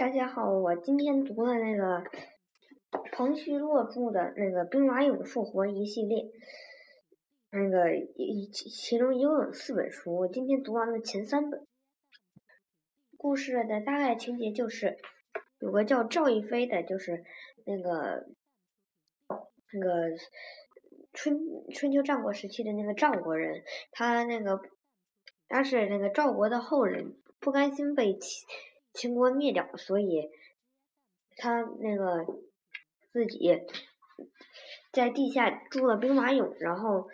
[0.00, 2.02] 大家好，我今天读了那个
[3.12, 6.24] 彭旭洛著的那个《兵马俑复活》一系列，
[7.50, 11.66] 那个一其中一共有四本书，我今天读完了前三本。
[13.18, 14.96] 故事的大概情节就是，
[15.58, 17.22] 有个叫赵一飞的，就是
[17.66, 18.24] 那个
[19.74, 20.16] 那个
[21.12, 21.38] 春
[21.74, 23.62] 春秋战国时期的那个赵国人，
[23.92, 24.62] 他那个
[25.46, 28.48] 他是那个赵国的后人，不甘心被秦。
[28.92, 30.28] 秦国灭掉，所以
[31.36, 32.26] 他那个
[33.12, 33.62] 自己
[34.92, 37.08] 在地下筑了兵马俑，然后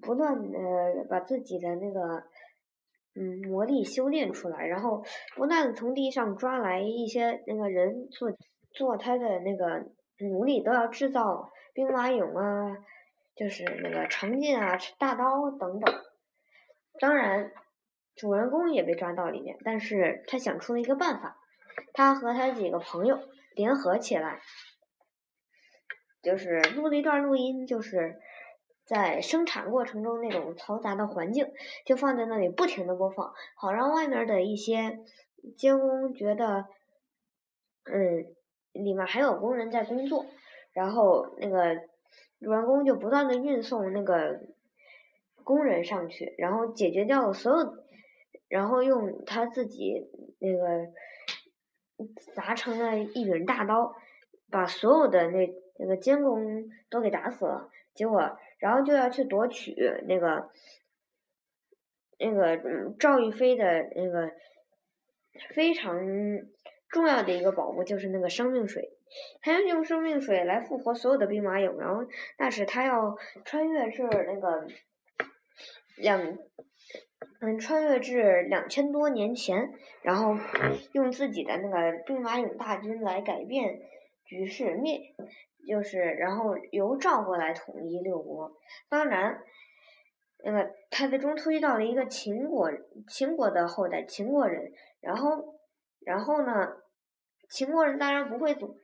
[0.00, 2.24] 不断的把自己的那个
[3.14, 5.02] 嗯魔力修炼出来，然后
[5.34, 8.30] 不断的从地上抓来一些那个人做
[8.72, 9.86] 做他的那个
[10.18, 12.76] 奴隶，都要制造兵马俑啊，
[13.34, 15.94] 就是那个长剑啊、大刀等等，
[17.00, 17.52] 当然。
[18.14, 21.38] 主人公也被抓到里面，但是他想出了一个办法，
[21.92, 23.18] 他和他几个朋友
[23.54, 24.40] 联合起来，
[26.22, 28.20] 就是录了一段录音，就是
[28.84, 31.50] 在生产过程中那种嘈杂的环境，
[31.86, 35.00] 就放在那里不停的播放，好让外面的一些
[35.56, 36.66] 监工觉得，
[37.84, 38.26] 嗯，
[38.72, 40.26] 里面还有工人在工作，
[40.72, 41.76] 然后那个
[42.40, 44.38] 主人公就不断的运送那个
[45.42, 47.82] 工人上去，然后解决掉了所有。
[48.52, 50.06] 然后用他自己
[50.38, 50.92] 那个
[52.34, 53.96] 砸成了一柄大刀，
[54.50, 57.70] 把所有的那那个监工都给打死了。
[57.94, 59.74] 结果，然后就要去夺取
[60.06, 60.50] 那个
[62.18, 63.64] 那个赵玉飞的
[63.96, 64.30] 那个
[65.54, 65.98] 非常
[66.90, 68.90] 重要的一个宝物，就是那个生命水。
[69.40, 72.04] 他要用生命水来复活所有的兵马俑，然后
[72.36, 74.66] 但是他要穿越是那个
[75.96, 76.36] 两。
[77.44, 79.68] 嗯，穿越至两千多年前，
[80.02, 80.36] 然后
[80.92, 83.80] 用自己的那个兵马俑大军来改变
[84.24, 85.00] 局势，灭
[85.66, 88.52] 就是，然后由赵国来统一六国。
[88.88, 89.42] 当然，
[90.44, 92.70] 那个他在中途遇到了一个秦国，
[93.08, 95.56] 秦国的后代秦国人，然后，
[96.06, 96.68] 然后呢，
[97.50, 98.76] 秦国人当然不会阻，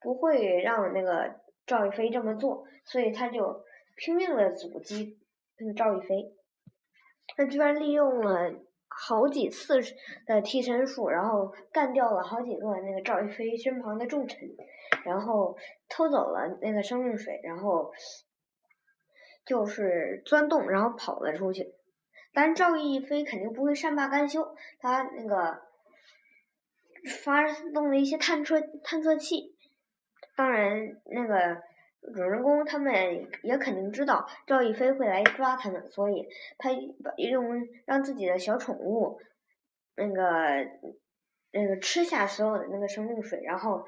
[0.00, 1.34] 不会让那个
[1.66, 3.64] 赵一飞这么做，所以他就
[3.96, 5.18] 拼命的阻击
[5.58, 6.32] 那个赵一飞。
[7.36, 8.52] 他居然利用了
[8.88, 9.80] 好几次
[10.26, 14.38] 的替身术，然后干掉了好几个那个赵一飞身旁的重臣，
[15.04, 15.56] 然后
[15.88, 17.92] 偷走了那个生命水，然后
[19.44, 21.74] 就是钻洞，然后跑了出去。
[22.32, 25.62] 但赵一飞肯定不会善罢甘休，他那个
[27.24, 29.56] 发动了一些探测探测器，
[30.36, 31.62] 当然那个。
[32.12, 32.92] 主人公他们
[33.42, 36.28] 也肯定知道赵一飞会来抓他们，所以
[36.58, 39.18] 他用让自己的小宠物
[39.96, 40.22] 那个
[41.50, 43.86] 那个吃下所有的那个生命水，然后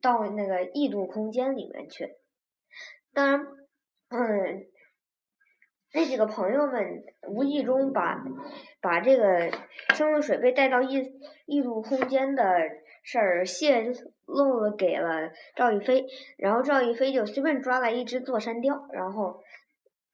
[0.00, 2.16] 到那个异度空间里面去。
[3.12, 3.46] 当然，
[4.08, 4.66] 嗯，
[5.92, 8.24] 那几个朋友们无意中把
[8.80, 9.50] 把这个
[9.94, 12.44] 生命水被带到异异度空间的。
[13.08, 13.92] 事儿泄
[14.24, 16.04] 露了给了赵一飞，
[16.38, 19.44] 然后赵一飞就随便抓来一只座山雕，然后，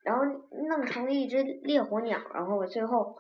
[0.05, 0.25] 然后
[0.69, 3.17] 弄成了一只烈火鸟，然后最后，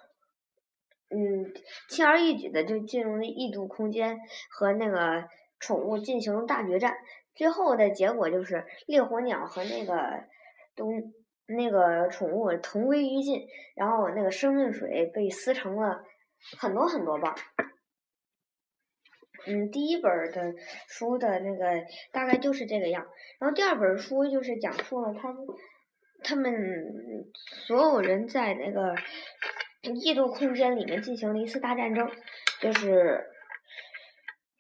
[1.08, 1.54] 嗯，
[1.88, 4.18] 轻而易举的就进入了异度空间，
[4.50, 5.24] 和那个
[5.58, 6.94] 宠物进行了大决战。
[7.34, 10.22] 最后的结果就是烈火鸟和那个
[10.76, 11.14] 东
[11.46, 13.40] 那个宠物同归于尽，
[13.74, 16.04] 然后那个生命水被撕成了
[16.58, 17.34] 很多很多瓣。
[19.44, 20.54] 嗯，第一本的
[20.86, 23.04] 书的那个大概就是这个样，
[23.40, 25.44] 然后第二本书就是讲述了他们
[26.22, 26.52] 他们
[27.66, 28.94] 所有人在那个
[29.82, 32.08] 异度空间里面进行了一次大战争，
[32.60, 33.24] 就是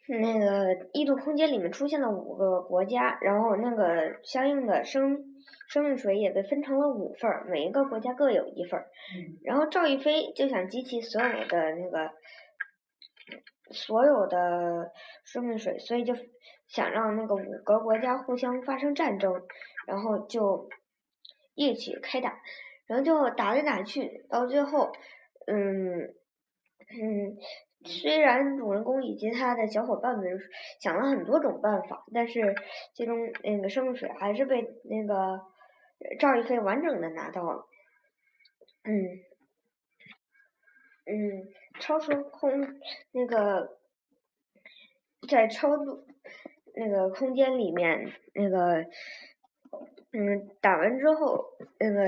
[0.08, 5.16] 那个异度空间里面出现了五个国家，然后那个相应的生
[5.68, 8.86] 生命水也被分成了五份儿，每一个国家各有一份儿，
[9.44, 12.10] 然后赵一飞就想集齐所有的那个。
[13.72, 14.92] 所有的
[15.24, 16.14] 生命水，所以就
[16.68, 19.32] 想让那个五个国家互相发生战争，
[19.86, 20.68] 然后就
[21.54, 22.40] 一起开打，
[22.86, 24.92] 然后就打来打去，到最后，
[25.46, 27.36] 嗯嗯，
[27.84, 30.24] 虽然主人公以及他的小伙伴们
[30.80, 32.54] 想了很多种办法，但是
[32.94, 35.40] 最终那个生命水还是被那个
[36.18, 37.66] 赵一飞完整的拿到了，
[38.84, 38.92] 嗯。
[41.04, 41.12] 嗯，
[41.80, 42.50] 超时空
[43.12, 43.78] 那个
[45.28, 46.06] 在超度
[46.74, 48.84] 那个空间里面，那个
[50.12, 51.44] 嗯打完之后，
[51.78, 52.00] 那个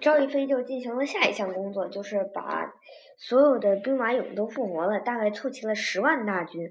[0.00, 2.72] 赵一飞就进行了下一项工作，就是把
[3.18, 6.70] 所有的兵马俑都复活了，大概凑齐了十万大军。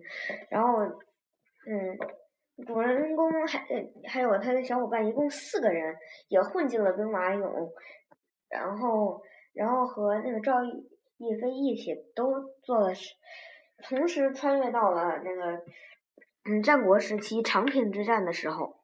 [0.50, 0.80] 然后，
[1.68, 1.98] 嗯，
[2.66, 3.66] 主人公还
[4.08, 5.96] 还有他的小伙伴，一共四个人
[6.30, 7.70] 也混进了兵马俑，
[8.50, 9.22] 然后，
[9.54, 10.56] 然后和那个赵
[11.20, 12.26] 翼飞一起都
[12.64, 12.94] 做了，
[13.88, 15.62] 同时穿越到了那个
[16.46, 18.78] 嗯战国时期长平之战的时候。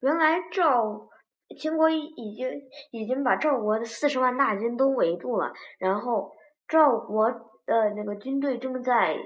[0.00, 1.08] 原来赵。
[1.54, 2.48] 秦国已经
[2.92, 6.32] 已经把赵国的四十万大军都围住了，然后
[6.66, 7.30] 赵国
[7.66, 9.18] 的那个军队正在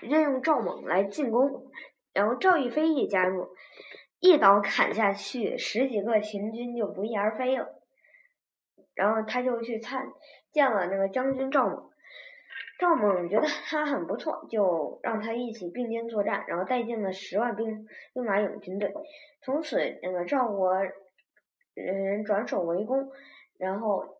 [0.00, 1.66] 任用赵猛来进攻，
[2.14, 3.48] 然后赵一飞一加入，
[4.18, 7.83] 一刀砍下去，十几个秦军就不翼而飞了。
[8.94, 10.06] 然后他就去参
[10.52, 11.90] 见了那个将军赵猛，
[12.78, 18.92] 赵猛觉得他很不错，就让他一起并肩作战，然后带进了十万兵兵马俑军队。
[19.42, 20.74] 从此，那个赵国
[21.74, 23.10] 人转守为攻，
[23.58, 24.18] 然后，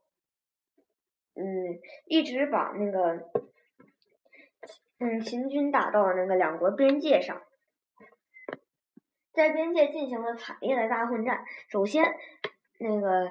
[1.34, 1.44] 嗯，
[2.06, 3.30] 一直把那个，
[4.98, 7.42] 嗯，秦军打到了那个两国边界上，
[9.32, 11.44] 在边界进行了惨烈的大混战。
[11.68, 12.04] 首先，
[12.78, 13.30] 那个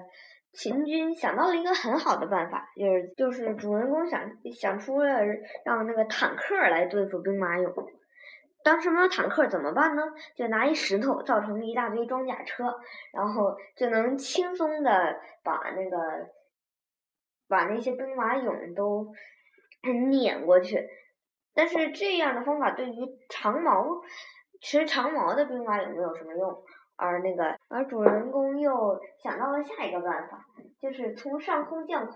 [0.54, 4.22] 秦军想到了一个很好的办法，就是就是主人公想
[4.54, 5.24] 想出了
[5.66, 7.74] 让那个坦克来对付兵马俑。
[8.64, 10.04] 当时没有坦克怎么办呢？
[10.36, 12.74] 就拿一石头造成一大堆装甲车，
[13.12, 15.98] 然后就能轻松的把那个
[17.50, 19.12] 把那些兵马俑都
[20.10, 20.88] 碾过去。
[21.54, 22.94] 但是这样的方法对于
[23.28, 24.02] 长矛
[24.62, 26.64] 持长矛的兵马俑没有什么用，
[26.96, 30.46] 而那个而主人公又想到了下一个办法，
[30.82, 32.08] 就是从上空降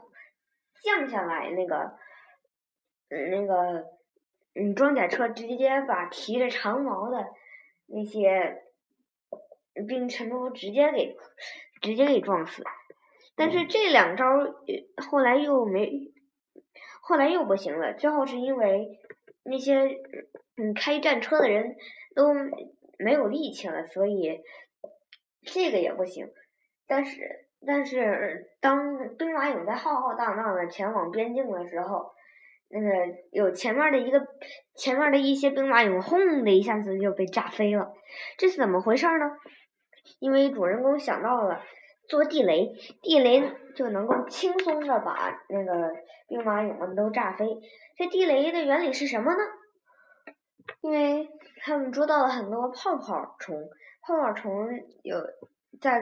[0.84, 1.98] 降下来那个
[3.10, 3.98] 嗯那个。
[4.60, 7.28] 嗯，装甲车直接把提着长矛的
[7.86, 8.64] 那些
[9.88, 11.16] 兵全都直接给
[11.80, 12.64] 直接给撞死，
[13.36, 14.26] 但是这两招
[15.12, 16.12] 后来又没，
[17.02, 17.94] 后来又不行了。
[17.94, 19.00] 最后是因为
[19.44, 20.00] 那些
[20.56, 21.76] 嗯开战车的人
[22.16, 22.34] 都
[22.98, 24.42] 没有力气了，所以
[25.48, 26.30] 这个也不行。
[26.86, 32.12] 但是但是当兵马俑在浩浩荡荡的前往边境的时候。
[32.70, 32.90] 那个
[33.32, 34.28] 有前面的一个，
[34.76, 37.94] 前面的一些兵马俑，轰的一下子就被炸飞了，
[38.38, 39.38] 这是怎么回事呢？
[40.20, 41.62] 因为主人公想到了
[42.10, 45.94] 做地雷，地雷就能够轻松的把那个
[46.28, 47.48] 兵马俑们都炸飞。
[47.96, 49.40] 这地雷的原理是什么呢？
[50.82, 51.30] 因为
[51.62, 53.70] 他们捉到了很多泡泡虫，
[54.02, 54.52] 泡泡虫
[55.04, 55.18] 有
[55.82, 56.02] 在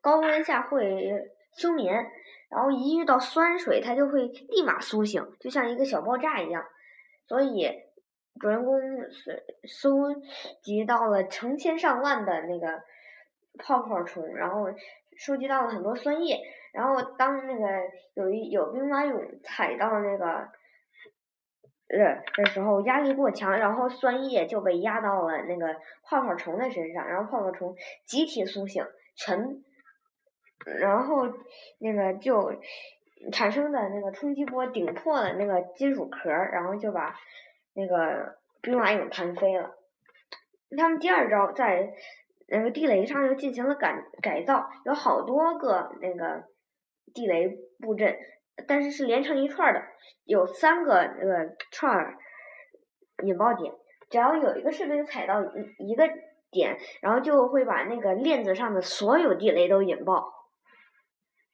[0.00, 2.10] 高温下会休眠。
[2.48, 6.62] 然后一遇到酸水，它就会立马苏醒，就像一个小爆炸一样。
[7.26, 7.66] 所以
[8.38, 8.78] 主人公
[9.66, 10.12] 搜
[10.62, 12.82] 集到了成千上万的那个
[13.58, 14.66] 泡泡虫，然后
[15.16, 16.38] 收集到了很多酸液。
[16.74, 17.66] 然后当那个
[18.12, 20.46] 有一有兵马俑踩到那个
[21.92, 28.84] 呃的时候，压力过强，然后酸液就被压到了那个泡泡虫的身上，然后泡泡虫集体苏醒，
[29.14, 29.62] 全。
[30.64, 31.28] 然后，
[31.78, 32.54] 那个就
[33.32, 37.16] 产生的那个冲击波顶破了那个金属壳，然后就把
[37.74, 39.74] 那个兵马俑弹飞了。
[40.78, 41.92] 他们第二招在
[42.46, 46.44] 那个地雷上又进行了改改造，有好多个那个
[47.12, 48.16] 地雷布阵，
[48.66, 49.82] 但是是连成一串的，
[50.24, 52.16] 有三个那个串
[53.24, 53.72] 引爆点，
[54.10, 55.42] 只要有一个士兵踩到
[55.78, 56.08] 一个
[56.50, 60.32] 点，然后就会把那个链子上的所有地雷都引爆。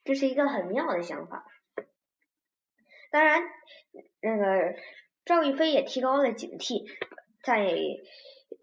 [0.03, 1.45] 这是一个很妙的想法。
[3.11, 3.41] 当然，
[4.21, 4.75] 那个
[5.25, 6.85] 赵一飞也提高了警惕，
[7.43, 7.73] 在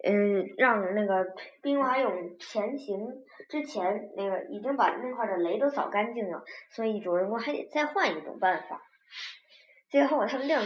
[0.04, 1.26] 嗯让那个
[1.62, 8.82] 兵马俑前行之前，那个已经把那块的雷都扫干净了，所以主人公还得再换一种办法。
[9.90, 10.62] 最后，他们亮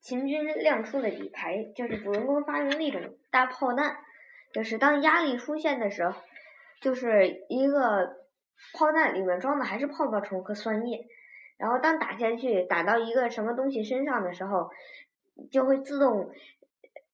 [0.00, 3.00] 秦军亮出了底牌，就是主人公发明了一种
[3.30, 3.96] 大炮弹，
[4.52, 6.20] 就是当压力出现的时候，
[6.80, 8.16] 就是一个。
[8.74, 11.06] 炮弹里面装的还是泡泡虫和酸液，
[11.58, 14.68] 然后当打下去打到一个什么东西身上的时候，
[15.52, 16.28] 就会自动，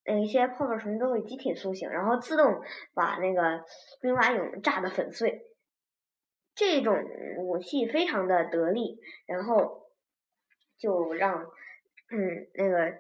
[0.07, 2.61] 那些泡泡虫都会集体苏醒，然后自动
[2.95, 3.65] 把那个
[4.01, 5.47] 兵马俑炸得粉碎。
[6.55, 6.97] 这种
[7.39, 9.89] 武器非常的得力，然后
[10.79, 11.43] 就让，
[12.11, 12.95] 嗯，那个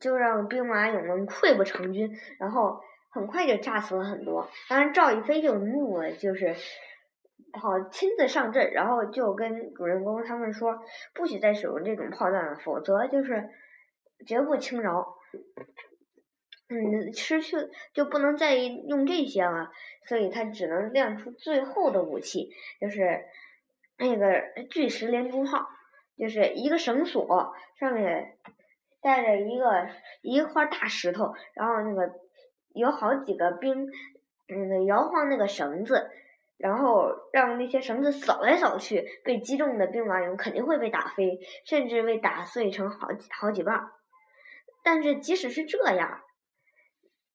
[0.00, 2.80] 就让兵马俑们溃不成军，然后
[3.10, 4.48] 很快就炸死了很多。
[4.68, 6.54] 当然赵一飞就怒了，就是。
[7.60, 10.76] 好，亲自上阵，然后就跟主人公他们说，
[11.14, 13.48] 不许再使用这种炮弹了，否则就是
[14.26, 15.16] 绝不轻饶。
[16.68, 17.56] 嗯，失去
[17.92, 19.70] 就不能再用这些了，
[20.06, 23.24] 所以他只能亮出最后的武器，就是
[23.98, 25.68] 那个巨石连珠炮。
[26.16, 28.38] 就是一个绳索上面
[29.02, 29.88] 带着一个
[30.22, 32.08] 一块大石头，然后那个
[32.72, 33.88] 有好几个兵，
[34.46, 36.08] 嗯，摇晃那个绳子，
[36.56, 43.90] 然后让那些绳子扫来扫去，被击中的兵马俑肯定会被打飞，甚至被打碎成好几好几瓣。
[44.84, 46.20] 但是即使是这样，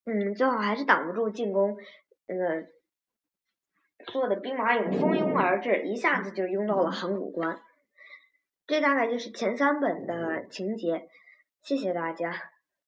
[0.09, 1.77] 嗯，最后还是挡不住进攻，
[2.25, 2.65] 那个
[4.07, 7.61] 做的兵马俑蜂拥而至，一下子就拥到了函谷关。
[8.65, 11.07] 这大概就是前三本的情节，
[11.61, 12.33] 谢谢大家。